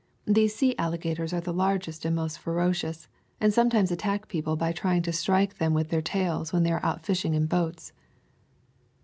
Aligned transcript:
These 0.25 0.55
sea 0.55 0.73
alli 0.79 0.97
gators 0.97 1.31
are 1.31 1.41
the 1.41 1.53
largest 1.53 2.05
and 2.05 2.15
most 2.15 2.39
ferocious, 2.39 3.07
and 3.39 3.53
sometimes 3.53 3.91
attack 3.91 4.27
people 4.29 4.55
by 4.55 4.71
trying 4.71 5.03
to 5.03 5.13
strike 5.13 5.59
them 5.59 5.75
with 5.75 5.89
their 5.89 6.01
tails 6.01 6.51
when 6.51 6.63
they 6.63 6.71
are 6.71 6.83
out 6.83 7.05
fishing 7.05 7.35
in 7.35 7.45
boats. 7.45 7.93